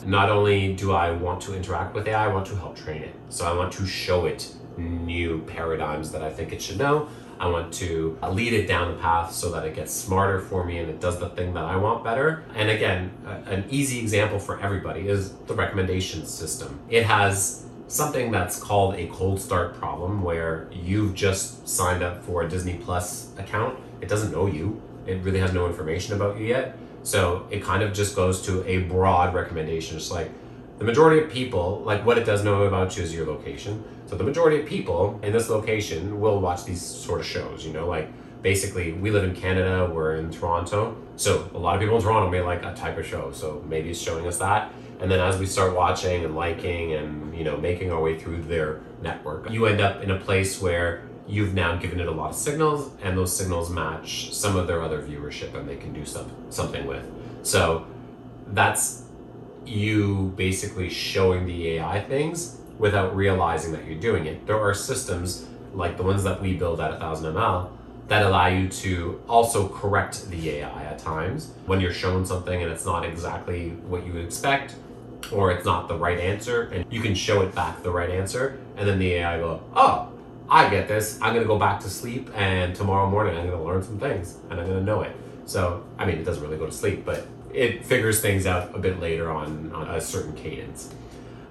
Not 0.04 0.28
only 0.28 0.74
do 0.74 0.92
I 0.92 1.10
want 1.10 1.40
to 1.42 1.54
interact 1.54 1.94
with 1.94 2.06
AI, 2.06 2.26
I 2.26 2.28
want 2.28 2.46
to 2.46 2.56
help 2.56 2.76
train 2.76 3.02
it. 3.02 3.14
So 3.28 3.46
I 3.46 3.56
want 3.56 3.72
to 3.74 3.86
show 3.86 4.26
it 4.26 4.54
new 4.76 5.40
paradigms 5.42 6.12
that 6.12 6.22
I 6.22 6.30
think 6.30 6.52
it 6.52 6.60
should 6.60 6.78
know. 6.78 7.08
I 7.40 7.48
want 7.48 7.72
to 7.74 8.18
lead 8.30 8.52
it 8.52 8.66
down 8.66 8.94
the 8.94 9.00
path 9.00 9.32
so 9.32 9.50
that 9.52 9.64
it 9.64 9.74
gets 9.74 9.92
smarter 9.92 10.40
for 10.40 10.64
me 10.64 10.78
and 10.78 10.88
it 10.88 11.00
does 11.00 11.18
the 11.18 11.28
thing 11.30 11.54
that 11.54 11.64
I 11.64 11.76
want 11.76 12.04
better. 12.04 12.44
And 12.54 12.70
again, 12.70 13.12
an 13.46 13.64
easy 13.70 14.00
example 14.00 14.38
for 14.38 14.60
everybody 14.60 15.08
is 15.08 15.32
the 15.32 15.54
recommendation 15.54 16.26
system. 16.26 16.80
It 16.88 17.04
has 17.04 17.66
something 17.88 18.30
that's 18.30 18.58
called 18.58 18.94
a 18.94 19.06
cold 19.08 19.40
start 19.40 19.74
problem 19.74 20.22
where 20.22 20.68
you've 20.72 21.14
just 21.14 21.68
signed 21.68 22.02
up 22.02 22.22
for 22.24 22.42
a 22.42 22.48
Disney 22.48 22.74
Plus 22.78 23.28
account. 23.38 23.78
It 24.00 24.08
doesn't 24.08 24.32
know 24.32 24.46
you, 24.46 24.80
it 25.06 25.22
really 25.22 25.40
has 25.40 25.52
no 25.52 25.66
information 25.66 26.14
about 26.14 26.38
you 26.38 26.46
yet. 26.46 26.76
So 27.02 27.46
it 27.50 27.62
kind 27.62 27.82
of 27.82 27.92
just 27.92 28.16
goes 28.16 28.40
to 28.42 28.66
a 28.66 28.84
broad 28.84 29.34
recommendation. 29.34 29.98
just 29.98 30.10
like 30.10 30.30
the 30.78 30.84
majority 30.84 31.22
of 31.22 31.30
people, 31.30 31.82
like 31.84 32.04
what 32.04 32.18
it 32.18 32.24
does 32.24 32.44
know 32.44 32.64
about 32.64 32.96
you 32.96 33.02
is 33.02 33.14
your 33.14 33.26
location. 33.26 33.84
So 34.06 34.16
the 34.16 34.24
majority 34.24 34.60
of 34.60 34.66
people 34.66 35.20
in 35.22 35.32
this 35.32 35.48
location 35.48 36.20
will 36.20 36.40
watch 36.40 36.64
these 36.64 36.82
sort 36.82 37.20
of 37.20 37.26
shows, 37.26 37.64
you 37.64 37.72
know, 37.72 37.86
like 37.86 38.08
basically 38.42 38.92
we 38.92 39.10
live 39.10 39.24
in 39.24 39.34
Canada, 39.34 39.90
we're 39.92 40.16
in 40.16 40.30
Toronto. 40.30 40.96
So 41.16 41.48
a 41.54 41.58
lot 41.58 41.74
of 41.76 41.80
people 41.80 41.96
in 41.96 42.02
Toronto 42.02 42.30
may 42.30 42.40
like 42.40 42.64
a 42.64 42.74
type 42.74 42.98
of 42.98 43.06
show. 43.06 43.32
So 43.32 43.64
maybe 43.68 43.90
it's 43.90 44.00
showing 44.00 44.26
us 44.26 44.38
that. 44.38 44.72
And 45.00 45.10
then 45.10 45.20
as 45.20 45.38
we 45.38 45.46
start 45.46 45.74
watching 45.74 46.24
and 46.24 46.34
liking 46.34 46.92
and, 46.92 47.36
you 47.36 47.44
know, 47.44 47.56
making 47.56 47.92
our 47.92 48.00
way 48.00 48.18
through 48.18 48.42
their 48.42 48.80
network, 49.02 49.50
you 49.50 49.66
end 49.66 49.80
up 49.80 50.02
in 50.02 50.10
a 50.10 50.18
place 50.18 50.60
where 50.60 51.02
you've 51.26 51.54
now 51.54 51.76
given 51.76 52.00
it 52.00 52.06
a 52.06 52.10
lot 52.10 52.30
of 52.30 52.36
signals 52.36 52.92
and 53.02 53.16
those 53.16 53.34
signals 53.34 53.70
match 53.70 54.34
some 54.34 54.56
of 54.56 54.66
their 54.66 54.82
other 54.82 55.02
viewership 55.02 55.54
and 55.54 55.68
they 55.68 55.76
can 55.76 55.92
do 55.92 56.04
stuff, 56.04 56.26
something 56.50 56.86
with. 56.86 57.04
So 57.42 57.86
that's 58.48 59.03
you 59.66 60.32
basically 60.36 60.88
showing 60.88 61.46
the 61.46 61.70
AI 61.70 62.00
things 62.00 62.58
without 62.78 63.14
realizing 63.16 63.72
that 63.72 63.84
you're 63.84 64.00
doing 64.00 64.26
it. 64.26 64.46
There 64.46 64.60
are 64.60 64.74
systems 64.74 65.46
like 65.72 65.96
the 65.96 66.02
ones 66.02 66.24
that 66.24 66.40
we 66.40 66.54
build 66.54 66.80
at 66.80 66.90
1000 66.92 67.34
ml 67.34 67.70
that 68.08 68.22
allow 68.22 68.46
you 68.46 68.68
to 68.68 69.20
also 69.28 69.68
correct 69.68 70.28
the 70.30 70.50
AI 70.50 70.84
at 70.84 70.98
times 70.98 71.52
when 71.66 71.80
you're 71.80 71.92
shown 71.92 72.26
something 72.26 72.62
and 72.62 72.70
it's 72.70 72.84
not 72.84 73.04
exactly 73.04 73.70
what 73.88 74.06
you 74.06 74.12
would 74.12 74.24
expect 74.24 74.74
or 75.32 75.50
it's 75.50 75.64
not 75.64 75.88
the 75.88 75.96
right 75.96 76.18
answer 76.18 76.64
and 76.72 76.84
you 76.90 77.00
can 77.00 77.14
show 77.14 77.40
it 77.40 77.54
back 77.54 77.82
the 77.82 77.90
right 77.90 78.10
answer 78.10 78.58
and 78.76 78.86
then 78.86 78.98
the 78.98 79.14
AI 79.14 79.38
go, 79.38 79.62
"Oh, 79.74 80.08
I 80.48 80.68
get 80.68 80.86
this. 80.86 81.18
I'm 81.22 81.32
going 81.32 81.44
to 81.44 81.48
go 81.48 81.58
back 81.58 81.80
to 81.80 81.88
sleep 81.88 82.30
and 82.34 82.76
tomorrow 82.76 83.08
morning 83.08 83.36
I'm 83.36 83.46
going 83.46 83.58
to 83.58 83.64
learn 83.64 83.82
some 83.82 83.98
things 83.98 84.36
and 84.50 84.60
I'm 84.60 84.66
going 84.66 84.78
to 84.78 84.84
know 84.84 85.00
it." 85.00 85.16
So, 85.46 85.82
I 85.98 86.04
mean, 86.04 86.18
it 86.18 86.24
doesn't 86.24 86.42
really 86.42 86.58
go 86.58 86.66
to 86.66 86.72
sleep, 86.72 87.04
but 87.04 87.26
it 87.54 87.86
figures 87.86 88.20
things 88.20 88.46
out 88.46 88.74
a 88.74 88.78
bit 88.78 89.00
later 89.00 89.30
on 89.30 89.72
on 89.72 89.88
a 89.88 90.00
certain 90.00 90.34
cadence. 90.34 90.92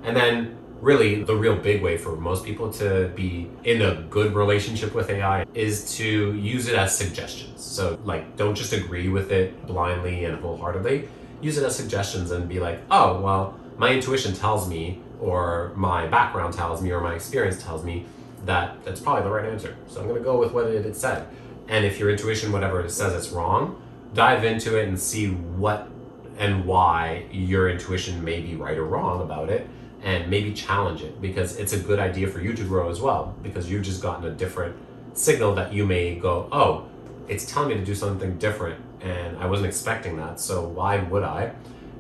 And 0.03 0.15
then 0.15 0.57
really 0.81 1.23
the 1.23 1.35
real 1.35 1.55
big 1.55 1.81
way 1.81 1.97
for 1.97 2.15
most 2.17 2.43
people 2.43 2.71
to 2.73 3.09
be 3.15 3.49
in 3.63 3.81
a 3.81 3.95
good 4.09 4.35
relationship 4.35 4.93
with 4.93 5.09
AI 5.09 5.45
is 5.53 5.95
to 5.95 6.33
use 6.35 6.67
it 6.67 6.75
as 6.75 6.95
suggestions. 6.95 7.63
So, 7.63 7.97
like, 8.03 8.35
don't 8.35 8.55
just 8.55 8.73
agree 8.73 9.07
with 9.07 9.31
it 9.31 9.65
blindly 9.65 10.25
and 10.25 10.37
wholeheartedly. 10.39 11.07
Use 11.41 11.57
it 11.57 11.63
as 11.63 11.75
suggestions 11.75 12.31
and 12.31 12.49
be 12.49 12.59
like, 12.59 12.81
oh, 12.91 13.21
well, 13.21 13.57
my 13.77 13.91
intuition 13.91 14.33
tells 14.33 14.67
me, 14.67 15.01
or 15.21 15.71
my 15.75 16.05
background 16.07 16.53
tells 16.53 16.81
me, 16.81 16.91
or 16.91 16.99
my 16.99 17.15
experience 17.15 17.63
tells 17.63 17.83
me 17.85 18.05
that 18.45 18.83
that's 18.83 18.99
probably 18.99 19.23
the 19.23 19.31
right 19.31 19.49
answer. 19.49 19.75
So 19.87 20.01
I'm 20.01 20.07
going 20.07 20.19
to 20.19 20.23
go 20.23 20.37
with 20.37 20.51
what 20.51 20.67
it, 20.67 20.85
it 20.85 20.95
said. 20.97 21.27
And 21.69 21.85
if 21.85 21.97
your 21.97 22.09
intuition, 22.09 22.51
whatever 22.51 22.81
it 22.81 22.91
says, 22.91 23.13
it's 23.13 23.33
wrong, 23.33 23.81
dive 24.13 24.43
into 24.43 24.77
it 24.77 24.87
and 24.87 24.99
see 24.99 25.29
what 25.31 25.89
and 26.37 26.65
why 26.65 27.25
your 27.31 27.69
intuition 27.69 28.23
may 28.23 28.41
be 28.41 28.55
right 28.55 28.77
or 28.77 28.85
wrong 28.85 29.21
about 29.21 29.49
it 29.49 29.67
and 30.01 30.29
maybe 30.29 30.53
challenge 30.53 31.01
it 31.01 31.21
because 31.21 31.57
it's 31.57 31.73
a 31.73 31.79
good 31.79 31.99
idea 31.99 32.27
for 32.27 32.41
you 32.41 32.53
to 32.53 32.63
grow 32.63 32.89
as 32.89 32.99
well 32.99 33.35
because 33.43 33.69
you've 33.69 33.83
just 33.83 34.01
gotten 34.01 34.25
a 34.25 34.31
different 34.31 34.75
signal 35.13 35.53
that 35.55 35.71
you 35.71 35.85
may 35.85 36.15
go 36.15 36.47
oh 36.51 36.87
it's 37.27 37.45
telling 37.45 37.69
me 37.69 37.75
to 37.75 37.85
do 37.85 37.95
something 37.95 38.37
different 38.37 38.79
and 39.01 39.37
i 39.37 39.45
wasn't 39.45 39.65
expecting 39.65 40.17
that 40.17 40.39
so 40.39 40.67
why 40.67 40.97
would 40.97 41.23
i? 41.23 41.51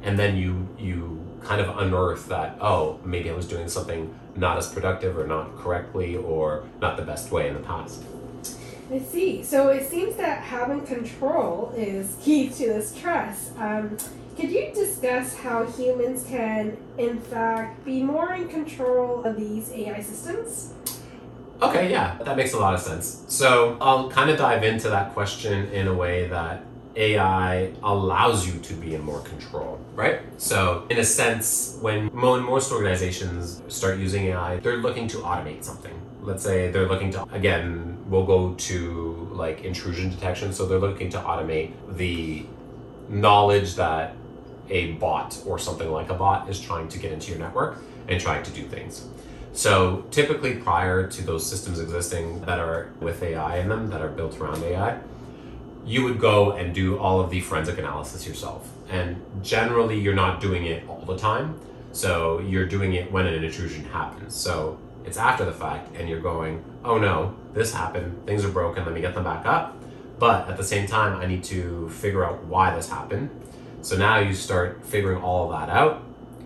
And 0.05 0.19
then 0.19 0.35
you 0.35 0.67
you 0.77 1.25
kind 1.43 1.61
of 1.61 1.77
unearth 1.77 2.27
that 2.27 2.57
oh 2.59 2.99
maybe 3.05 3.29
i 3.29 3.33
was 3.33 3.47
doing 3.47 3.69
something 3.69 4.13
not 4.35 4.57
as 4.57 4.67
productive 4.67 5.17
or 5.17 5.27
not 5.27 5.55
correctly 5.57 6.17
or 6.17 6.67
not 6.81 6.97
the 6.97 7.03
best 7.03 7.31
way 7.31 7.47
in 7.47 7.53
the 7.53 7.61
past 7.61 8.03
I 8.93 8.99
see. 8.99 9.41
So 9.43 9.69
it 9.69 9.89
seems 9.89 10.15
that 10.17 10.43
having 10.43 10.81
control 10.81 11.73
is 11.75 12.15
key 12.21 12.49
to 12.49 12.67
this 12.67 12.95
trust. 12.95 13.57
Um, 13.57 13.97
could 14.37 14.51
you 14.51 14.71
discuss 14.71 15.33
how 15.33 15.65
humans 15.65 16.23
can, 16.27 16.77
in 16.99 17.19
fact, 17.19 17.83
be 17.85 18.03
more 18.03 18.33
in 18.33 18.47
control 18.47 19.23
of 19.23 19.35
these 19.35 19.71
AI 19.71 19.99
systems? 20.01 20.73
Okay, 21.63 21.89
yeah, 21.89 22.17
that 22.23 22.37
makes 22.37 22.53
a 22.53 22.59
lot 22.59 22.75
of 22.75 22.81
sense. 22.81 23.23
So 23.29 23.77
I'll 23.81 24.11
kind 24.11 24.29
of 24.29 24.37
dive 24.37 24.63
into 24.63 24.89
that 24.89 25.13
question 25.13 25.69
in 25.69 25.87
a 25.87 25.93
way 25.93 26.27
that 26.27 26.63
AI 26.95 27.71
allows 27.81 28.47
you 28.47 28.59
to 28.59 28.73
be 28.75 28.93
in 28.93 29.01
more 29.01 29.21
control, 29.21 29.79
right? 29.95 30.21
So, 30.37 30.85
in 30.91 30.99
a 30.99 31.05
sense, 31.05 31.79
when 31.81 32.11
more 32.13 32.37
and 32.37 32.45
most 32.45 32.71
organizations 32.71 33.63
start 33.69 33.97
using 33.97 34.25
AI, 34.25 34.57
they're 34.57 34.77
looking 34.77 35.07
to 35.09 35.17
automate 35.17 35.63
something. 35.63 35.99
Let's 36.21 36.43
say 36.43 36.69
they're 36.69 36.87
looking 36.87 37.11
to, 37.13 37.23
again, 37.31 37.92
we'll 38.13 38.25
go 38.25 38.53
to 38.53 39.29
like 39.33 39.63
intrusion 39.63 40.09
detection. 40.09 40.53
So, 40.53 40.65
they're 40.65 40.79
looking 40.79 41.09
to 41.09 41.17
automate 41.17 41.73
the 41.97 42.45
knowledge 43.09 43.75
that 43.75 44.15
a 44.69 44.93
bot 44.93 45.37
or 45.45 45.59
something 45.59 45.91
like 45.91 46.09
a 46.09 46.13
bot 46.13 46.49
is 46.49 46.59
trying 46.59 46.87
to 46.87 46.99
get 46.99 47.11
into 47.11 47.31
your 47.31 47.39
network 47.39 47.79
and 48.07 48.19
trying 48.19 48.43
to 48.43 48.51
do 48.51 48.65
things. 48.67 49.05
So 49.53 50.05
typically 50.09 50.55
prior 50.55 51.07
to 51.07 51.21
those 51.21 51.47
systems 51.47 51.79
existing 51.79 52.41
that 52.41 52.59
are 52.59 52.91
with 52.99 53.21
AI 53.21 53.59
in 53.59 53.69
them, 53.69 53.89
that 53.91 54.01
are 54.01 54.09
built 54.09 54.39
around 54.39 54.63
AI, 54.63 54.99
you 55.85 56.03
would 56.03 56.19
go 56.19 56.53
and 56.53 56.73
do 56.73 56.97
all 56.97 57.21
of 57.21 57.29
the 57.29 57.39
forensic 57.41 57.77
analysis 57.77 58.27
yourself. 58.27 58.67
And 58.89 59.21
generally 59.41 59.99
you're 59.99 60.15
not 60.15 60.41
doing 60.41 60.65
it 60.65 60.87
all 60.87 61.03
the 61.05 61.17
time. 61.17 61.59
So 61.91 62.39
you're 62.39 62.65
doing 62.65 62.93
it 62.93 63.11
when 63.11 63.27
an 63.27 63.43
intrusion 63.43 63.85
happens. 63.85 64.33
So 64.33 64.79
it's 65.05 65.17
after 65.17 65.45
the 65.45 65.51
fact 65.51 65.95
and 65.95 66.09
you're 66.09 66.21
going, 66.21 66.63
oh 66.83 66.97
no, 66.97 67.35
this 67.53 67.73
happened, 67.73 68.25
things 68.25 68.43
are 68.43 68.49
broken, 68.49 68.85
let 68.85 68.93
me 68.93 69.01
get 69.01 69.13
them 69.13 69.23
back 69.23 69.45
up. 69.45 69.77
But 70.19 70.47
at 70.47 70.57
the 70.57 70.63
same 70.63 70.87
time, 70.87 71.19
I 71.19 71.25
need 71.25 71.43
to 71.45 71.89
figure 71.89 72.23
out 72.23 72.43
why 72.45 72.75
this 72.75 72.89
happened 72.89 73.29
so 73.83 73.97
now 73.97 74.19
you 74.19 74.33
start 74.33 74.85
figuring 74.85 75.21
all 75.21 75.51
of 75.51 75.59
that 75.59 75.69
out, 75.69 76.01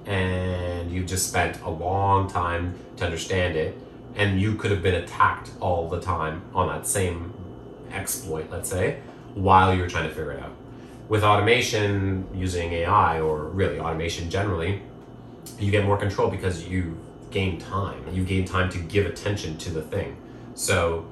and 0.08 0.92
you've 0.92 1.06
just 1.06 1.30
spent 1.30 1.62
a 1.62 1.70
long 1.70 2.28
time 2.28 2.74
to 2.96 3.06
understand 3.06 3.56
it, 3.56 3.78
and 4.16 4.42
you 4.42 4.56
could 4.56 4.72
have 4.72 4.82
been 4.82 4.96
attacked 4.96 5.52
all 5.60 5.88
the 5.88 6.02
time 6.02 6.42
on 6.56 6.68
that 6.68 6.88
same 6.88 7.32
exploit, 7.92 8.50
let's 8.50 8.68
say, 8.68 9.02
while 9.36 9.72
you're 9.72 9.88
trying 9.88 10.10
to 10.10 10.16
figure 10.16 10.32
it 10.32 10.42
out. 10.42 10.52
With 11.10 11.24
automation 11.24 12.28
using 12.34 12.74
AI, 12.74 13.22
or 13.22 13.44
really 13.44 13.80
automation 13.80 14.32
generally, 14.32 14.82
you 15.60 15.70
get 15.70 15.86
more 15.86 15.98
control 15.98 16.32
because 16.32 16.68
you 16.68 16.98
gain 17.30 17.60
time. 17.60 18.04
You 18.12 18.24
gain 18.24 18.46
time 18.46 18.72
to 18.72 18.80
give 18.80 19.06
attention 19.06 19.60
to 19.60 19.70
the 19.70 19.84
thing. 19.84 20.18
So 20.58 21.06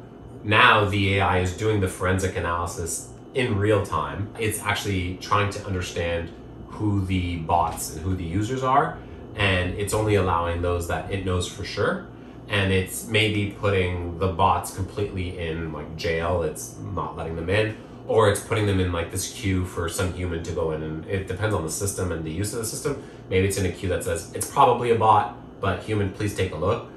now 0.44 0.86
the 0.86 1.16
AI 1.16 1.38
is 1.38 1.56
doing 1.56 1.80
the 1.80 1.88
forensic 1.88 2.36
analysis 2.36 3.10
in 3.36 3.60
real 3.60 3.86
time. 3.86 4.34
It's 4.40 4.60
actually 4.60 5.18
trying 5.22 5.52
to 5.52 5.64
understand 5.68 6.32
who 6.68 7.06
the 7.06 7.38
bots 7.38 7.94
and 7.94 8.02
who 8.02 8.16
the 8.16 8.24
users 8.24 8.64
are, 8.64 8.98
and 9.36 9.76
it's 9.76 9.94
only 9.94 10.16
allowing 10.16 10.64
those 10.64 10.88
that 10.88 11.12
it 11.12 11.26
knows 11.26 11.48
for 11.48 11.64
sure. 11.64 12.08
And 12.48 12.74
it's 12.74 13.08
maybe 13.08 13.52
putting 13.52 14.18
the 14.18 14.30
bots 14.30 14.76
completely 14.76 15.38
in 15.38 15.72
like 15.72 15.96
jail. 15.96 16.42
It's 16.42 16.78
not 16.80 17.16
letting 17.16 17.36
them 17.36 17.50
in, 17.50 17.78
or 18.08 18.32
it's 18.32 18.42
putting 18.42 18.66
them 18.66 18.80
in 18.80 18.92
like 18.92 19.12
this 19.12 19.32
queue 19.32 19.64
for 19.64 19.88
some 19.90 20.12
human 20.14 20.44
to 20.44 20.54
go 20.54 20.72
in. 20.72 20.82
And 20.82 21.06
it 21.06 21.28
depends 21.28 21.54
on 21.54 21.64
the 21.64 21.72
system 21.72 22.12
and 22.12 22.26
the 22.26 22.32
use 22.32 22.52
of 22.54 22.60
the 22.60 22.66
system. 22.66 23.04
Maybe 23.30 23.48
it's 23.48 23.58
in 23.58 23.68
a 23.68 23.72
queue 23.72 23.90
that 23.90 24.04
says 24.04 24.32
it's 24.34 24.50
probably 24.50 24.90
a 24.90 24.96
bot, 24.96 25.38
but 25.62 25.84
human, 25.84 26.12
please 26.14 26.36
take 26.36 26.52
a 26.52 26.58
look. 26.58 26.90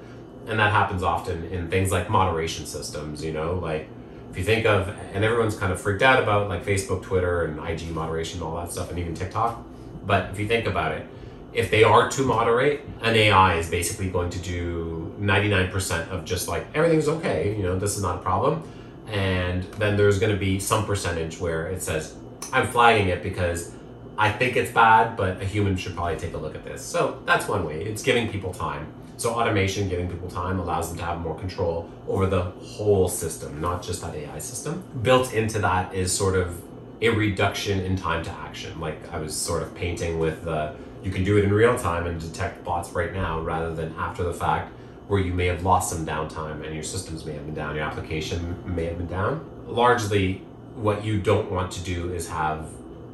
And 0.49 0.59
that 0.59 0.73
happens 0.73 1.03
often 1.03 1.45
in 1.47 1.69
things 1.69 1.93
like 1.93 2.09
moderation 2.09 2.67
systems. 2.67 3.23
You 3.25 3.33
know, 3.33 3.55
like 3.55 3.89
if 4.31 4.39
you 4.39 4.45
think 4.45 4.67
of, 4.67 4.89
and 5.13 5.25
everyone's 5.25 5.57
kind 5.57 5.73
of 5.73 5.81
freaked 5.81 6.03
out 6.03 6.23
about 6.23 6.49
like 6.49 6.65
Facebook, 6.65 7.03
Twitter, 7.03 7.45
and 7.45 7.59
IG 7.69 7.91
moderation, 7.91 8.41
and 8.41 8.49
all 8.49 8.57
that 8.57 8.73
stuff, 8.73 8.91
and 8.91 8.99
even 8.99 9.15
TikTok. 9.15 9.65
But 10.05 10.31
if 10.31 10.39
you 10.39 10.49
think 10.49 10.67
about 10.67 10.93
it, 10.93 11.07
if 11.53 11.71
they 11.71 11.83
are 11.83 12.11
to 12.11 12.23
moderate, 12.23 12.81
an 13.03 13.15
AI 13.15 13.57
is 13.57 13.71
basically 13.71 14.11
going 14.11 14.31
to 14.31 14.39
do 14.39 15.15
99% 15.19 16.09
of 16.11 16.25
just 16.25 16.47
like 16.49 16.67
everything's 16.75 17.09
okay, 17.09 17.57
you 17.57 17.63
know, 17.63 17.79
this 17.79 17.97
is 17.97 18.03
not 18.03 18.17
a 18.17 18.21
problem. 18.21 18.63
And 19.07 19.65
then 19.75 19.97
there's 19.97 20.19
going 20.19 20.33
to 20.33 20.39
be 20.39 20.61
some 20.61 20.85
percentage 20.85 21.41
where 21.41 21.67
it 21.69 21.83
says, 21.83 22.15
I'm 22.53 22.67
flagging 22.67 23.09
it 23.09 23.23
because 23.23 23.73
I 24.19 24.31
think 24.31 24.57
it's 24.57 24.71
bad, 24.71 25.17
but 25.17 25.41
a 25.41 25.45
human 25.45 25.77
should 25.77 25.95
probably 25.95 26.17
take 26.17 26.35
a 26.35 26.39
look 26.39 26.55
at 26.55 26.65
this. 26.65 26.83
So 26.83 27.23
that's 27.25 27.49
one 27.49 27.65
way. 27.65 27.83
It's 27.83 28.03
giving 28.03 28.31
people 28.31 28.53
time. 28.53 28.93
So 29.19 29.35
automation, 29.35 29.89
giving 29.89 30.09
people 30.09 30.31
time, 30.31 30.61
allows 30.61 30.91
them 30.91 30.99
to 30.99 31.05
have 31.05 31.21
more 31.21 31.37
control 31.37 31.91
over 32.07 32.27
the 32.27 32.43
whole 32.43 33.09
system, 33.09 33.61
not 33.61 33.83
just 33.83 34.01
that 34.03 34.15
AI 34.15 34.39
system. 34.39 34.85
Built 35.03 35.35
into 35.35 35.59
that 35.59 35.93
is 35.93 36.17
sort 36.17 36.37
of 36.37 36.63
a 37.03 37.09
reduction 37.09 37.81
in 37.81 37.97
time 37.97 38.25
to 38.25 38.31
action. 38.31 38.79
Like 38.81 39.13
I 39.13 39.19
was 39.19 39.35
sort 39.35 39.65
of 39.65 39.75
painting 39.75 40.21
with 40.21 40.45
the, 40.45 40.77
you 41.03 41.11
can 41.11 41.25
do 41.25 41.37
it 41.37 41.45
in 41.45 41.53
real 41.53 41.77
time 41.77 42.07
and 42.07 42.21
detect 42.21 42.63
bots 42.63 42.91
right 42.91 43.13
now 43.13 43.41
rather 43.41 43.75
than 43.75 43.93
after 43.99 44.23
the 44.23 44.33
fact 44.33 44.73
where 45.09 45.21
you 45.21 45.35
may 45.35 45.47
have 45.47 45.65
lost 45.65 45.91
some 45.91 46.07
downtime 46.07 46.65
and 46.65 46.73
your 46.73 46.85
systems 46.85 47.25
may 47.25 47.33
have 47.33 47.45
been 47.45 47.57
down, 47.57 47.75
your 47.75 47.85
application 47.85 48.57
may 48.73 48.85
have 48.85 48.99
been 48.99 49.09
down. 49.09 49.45
Largely, 49.67 50.43
what 50.77 51.05
you 51.05 51.21
don't 51.21 51.51
want 51.51 51.73
to 51.73 51.83
do 51.83 52.13
is 52.13 52.29
have 52.29 52.69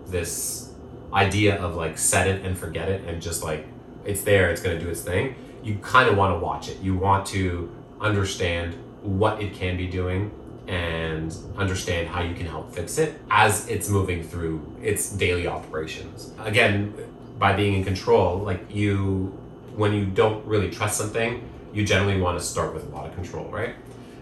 this 0.08 0.70
idea 1.14 1.56
of 1.62 1.76
like 1.76 1.96
set 1.96 2.26
it 2.26 2.44
and 2.44 2.58
forget 2.58 2.90
it 2.90 3.08
and 3.08 3.22
just 3.22 3.42
like 3.42 3.66
it's 4.04 4.20
there, 4.20 4.50
it's 4.50 4.60
going 4.60 4.78
to 4.78 4.84
do 4.84 4.90
its 4.90 5.00
thing 5.00 5.34
you 5.64 5.76
kind 5.78 6.08
of 6.08 6.16
want 6.16 6.34
to 6.34 6.38
watch 6.38 6.68
it. 6.68 6.80
You 6.80 6.96
want 6.96 7.26
to 7.28 7.74
understand 8.00 8.74
what 9.02 9.42
it 9.42 9.54
can 9.54 9.76
be 9.76 9.86
doing 9.86 10.30
and 10.66 11.34
understand 11.56 12.08
how 12.08 12.22
you 12.22 12.34
can 12.34 12.46
help 12.46 12.72
fix 12.72 12.98
it 12.98 13.20
as 13.30 13.68
it's 13.68 13.88
moving 13.88 14.22
through 14.22 14.64
its 14.82 15.10
daily 15.10 15.46
operations. 15.46 16.32
Again, 16.40 16.94
by 17.38 17.54
being 17.54 17.74
in 17.74 17.84
control, 17.84 18.38
like 18.38 18.74
you, 18.74 19.36
when 19.76 19.92
you 19.92 20.06
don't 20.06 20.44
really 20.46 20.70
trust 20.70 20.98
something, 20.98 21.42
you 21.72 21.84
generally 21.84 22.20
want 22.20 22.38
to 22.38 22.44
start 22.44 22.72
with 22.72 22.84
a 22.84 22.94
lot 22.94 23.06
of 23.06 23.14
control, 23.14 23.46
right? 23.46 23.74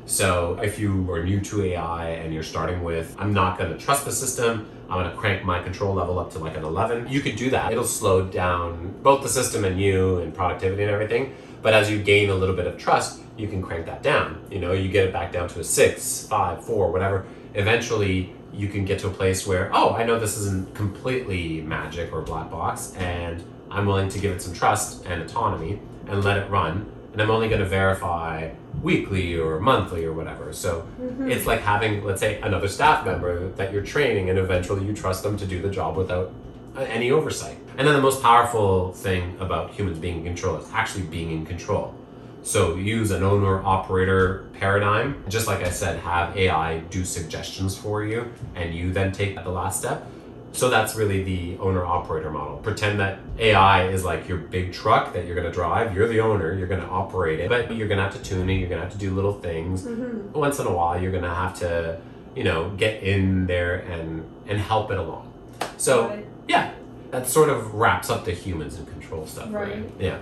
So 0.07 0.59
if 0.63 0.79
you 0.79 1.11
are 1.13 1.23
new 1.23 1.41
to 1.41 1.65
AI 1.65 2.11
and 2.11 2.35
you're 2.35 2.43
starting 2.43 2.83
with, 2.83 3.15
I'm 3.19 3.33
not 3.33 3.59
to 3.59 3.79
trust 3.79 4.05
the 4.05 4.13
system, 4.13 4.69
I'm 4.91 5.09
to 5.11 5.17
crank 5.17 5.45
my 5.45 5.63
control 5.63 5.95
level 5.95 6.19
up 6.19 6.33
to 6.33 6.39
like 6.39 6.57
an 6.57 6.65
11, 6.65 7.09
you 7.09 7.21
could 7.21 7.37
do 7.37 7.51
that. 7.51 7.73
It'll 7.73 7.85
slow 7.85 8.27
down 8.27 8.95
both 9.03 9.23
the 9.23 9.29
system 9.29 9.65
and 9.65 9.81
you 9.81 10.19
and 10.19 10.35
productivity 10.35 10.83
and 10.83 10.91
everything. 10.91 11.35
But 11.63 11.75
as 11.75 11.91
you 11.91 12.03
gain 12.03 12.31
a 12.31 12.35
little 12.35 12.57
bit 12.57 12.67
of 12.67 12.77
trust, 12.77 13.21
you 13.37 13.49
can 13.49 13.63
crank 13.63 13.87
that 13.87 14.03
down. 14.03 14.45
You 14.51 14.59
know, 14.59 14.73
you 14.73 14.91
get 14.91 15.07
it 15.07 15.13
back 15.13 15.33
down 15.33 15.49
to 15.51 15.61
a 15.61 15.65
six, 15.65 16.27
five, 16.27 16.65
four, 16.65 16.91
whatever. 16.91 17.25
Eventually, 17.55 18.35
you 18.53 18.69
can 18.69 18.85
get 18.85 18.99
to 19.01 19.07
a 19.07 19.11
place 19.11 19.47
where, 19.47 19.71
oh, 19.73 19.95
I 19.95 20.03
know 20.05 20.19
this 20.19 20.37
isn't 20.37 20.75
completely 20.75 21.63
magic 21.63 22.13
or 22.13 22.21
black 22.21 22.51
box, 22.51 22.93
and 22.97 23.43
I'm 23.71 23.87
willing 23.87 24.09
to 24.11 24.19
give 24.19 24.33
it 24.33 24.43
some 24.43 24.53
trust 24.53 25.07
and 25.07 25.23
autonomy 25.23 25.81
and 26.09 26.23
let 26.23 26.37
it 26.37 26.51
run 26.51 26.93
and 27.13 27.21
I'm 27.21 27.31
only 27.31 27.49
going 27.49 27.61
to 27.61 27.69
verify 27.69 28.51
weekly 28.83 29.37
or 29.37 29.61
monthly 29.61 30.05
or 30.05 30.13
whatever. 30.13 30.53
So 30.53 30.89
mm-hmm. 31.01 31.31
it's 31.31 31.47
like 31.47 31.61
having, 31.61 32.03
let's 32.05 32.21
say, 32.21 32.41
another 32.41 32.69
staff 32.69 33.05
member 33.05 33.49
that 33.51 33.73
you're 33.73 33.83
training, 33.83 34.31
and 34.31 34.39
eventually 34.39 34.85
you 34.85 34.95
trust 34.95 35.23
them 35.23 35.37
to 35.37 35.47
do 35.47 35.61
the 35.61 35.71
job 35.71 35.97
without 35.97 36.33
uh, 36.77 36.81
any 36.81 37.11
oversight. 37.11 37.59
And 37.77 37.87
then 37.87 37.95
the 37.95 38.03
most 38.03 38.23
powerful 38.23 38.93
thing 38.93 39.37
about 39.41 39.71
humans 39.73 39.99
being 39.99 40.19
in 40.19 40.25
control 40.25 40.57
is 40.57 40.71
actually 40.73 41.05
being 41.05 41.31
in 41.31 41.47
control. 41.47 41.95
So 42.43 42.75
use 42.75 43.13
an 43.13 43.23
owner 43.23 43.63
operator 43.63 44.47
paradigm. 44.55 45.25
Just 45.29 45.47
like 45.47 45.65
I 45.65 45.71
said, 45.71 46.01
have 46.01 46.37
AI 46.37 46.79
do 46.91 47.05
suggestions 47.05 47.77
for 47.77 48.05
you, 48.05 48.33
and 48.55 48.75
you 48.75 48.93
then 48.93 49.13
take 49.13 49.37
the 49.37 49.51
last 49.51 49.79
step. 49.79 50.07
So 50.53 50.69
that's 50.69 50.95
really 50.95 51.23
the 51.23 51.59
owner 51.59 51.85
operator 51.85 52.31
model. 52.31 52.59
Pretend 52.59 53.01
that 53.01 53.19
AI 53.39 53.89
is 53.89 54.05
like 54.05 54.29
your 54.29 54.39
big 54.39 54.73
truck 54.73 55.15
that 55.15 55.27
you're 55.27 55.35
going 55.35 55.47
to 55.47 55.53
drive. 55.53 55.97
You're 55.97 56.09
the 56.09 56.21
owner, 56.21 56.53
you're 56.55 56.69
going 56.69 56.83
to 56.83 56.89
operate 56.89 57.41
it, 57.41 57.49
but 57.49 57.75
you're 57.75 57.89
going 57.89 57.99
to 57.99 58.05
have 58.05 58.15
to 58.15 58.23
tune 58.23 58.51
it, 58.51 58.55
you're 58.55 58.69
going 58.69 58.81
to 58.81 58.85
have 58.85 58.93
to 58.93 58.99
do 58.99 59.15
little 59.15 59.33
things. 59.33 59.85
Mm-hmm. 59.85 60.33
Once 60.33 60.59
in 60.59 60.67
a 60.67 60.73
while, 60.73 61.01
you're 61.01 61.11
going 61.11 61.25
to 61.25 61.35
have 61.35 61.59
to, 61.61 62.01
you 62.37 62.45
know, 62.45 62.71
get 62.71 63.03
in 63.03 63.47
there 63.47 63.77
and 63.77 64.25
and 64.47 64.59
help 64.59 64.91
it 64.91 64.99
along. 64.99 65.33
So 65.79 66.11
it. 66.11 66.27
yeah, 66.49 66.73
that 67.11 67.29
sort 67.29 67.49
of 67.49 67.75
wraps 67.75 68.11
up 68.11 68.25
the 68.25 68.33
humans 68.33 68.77
and 68.77 68.87
control 68.87 69.27
stuff, 69.27 69.53
right? 69.53 69.75
Right. 69.75 69.91
Yeah. 69.99 70.19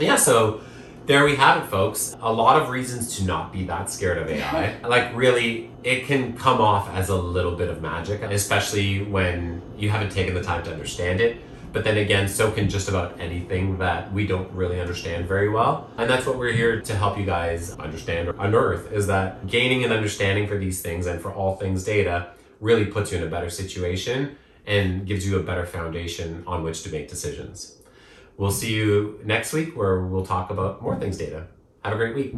Yeah, 0.00 0.16
so 0.16 0.60
there 1.06 1.24
we 1.24 1.36
have 1.36 1.62
it, 1.62 1.66
folks. 1.68 2.16
A 2.20 2.32
lot 2.32 2.60
of 2.60 2.70
reasons 2.70 3.16
to 3.18 3.24
not 3.24 3.52
be 3.52 3.64
that 3.64 3.90
scared 3.90 4.18
of 4.18 4.28
AI. 4.28 4.80
like, 4.88 5.14
really, 5.14 5.70
it 5.82 6.06
can 6.06 6.36
come 6.36 6.60
off 6.60 6.88
as 6.90 7.10
a 7.10 7.16
little 7.16 7.54
bit 7.54 7.68
of 7.68 7.82
magic, 7.82 8.22
especially 8.22 9.02
when 9.02 9.60
you 9.76 9.90
haven't 9.90 10.12
taken 10.12 10.34
the 10.34 10.42
time 10.42 10.62
to 10.64 10.72
understand 10.72 11.20
it. 11.20 11.38
But 11.74 11.82
then 11.82 11.98
again, 11.98 12.28
so 12.28 12.52
can 12.52 12.68
just 12.68 12.88
about 12.88 13.18
anything 13.20 13.78
that 13.78 14.12
we 14.12 14.28
don't 14.28 14.50
really 14.52 14.80
understand 14.80 15.26
very 15.26 15.48
well. 15.48 15.90
And 15.98 16.08
that's 16.08 16.24
what 16.24 16.38
we're 16.38 16.52
here 16.52 16.80
to 16.80 16.94
help 16.94 17.18
you 17.18 17.26
guys 17.26 17.72
understand 17.72 18.28
or 18.28 18.36
unearth 18.38 18.92
is 18.92 19.08
that 19.08 19.48
gaining 19.48 19.82
an 19.82 19.90
understanding 19.90 20.46
for 20.46 20.56
these 20.56 20.80
things 20.80 21.06
and 21.06 21.20
for 21.20 21.32
all 21.32 21.56
things 21.56 21.82
data 21.82 22.28
really 22.60 22.84
puts 22.84 23.10
you 23.10 23.18
in 23.18 23.24
a 23.24 23.26
better 23.26 23.50
situation 23.50 24.36
and 24.66 25.04
gives 25.04 25.26
you 25.26 25.36
a 25.36 25.42
better 25.42 25.66
foundation 25.66 26.44
on 26.46 26.62
which 26.62 26.84
to 26.84 26.90
make 26.90 27.08
decisions. 27.08 27.76
We'll 28.36 28.50
see 28.50 28.74
you 28.74 29.20
next 29.24 29.52
week 29.52 29.76
where 29.76 30.00
we'll 30.00 30.26
talk 30.26 30.50
about 30.50 30.82
more 30.82 30.98
things 30.98 31.16
data. 31.18 31.46
Have 31.84 31.94
a 31.94 31.96
great 31.96 32.14
week. 32.14 32.34